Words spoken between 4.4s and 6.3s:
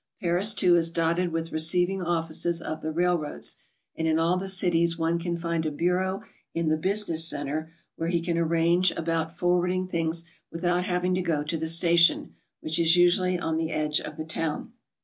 cities one can find a bureau